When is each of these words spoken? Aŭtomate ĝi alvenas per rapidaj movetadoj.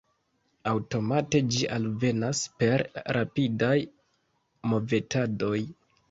Aŭtomate 0.69 1.41
ĝi 1.55 1.67
alvenas 1.75 2.41
per 2.63 2.83
rapidaj 3.17 3.75
movetadoj. 4.71 5.59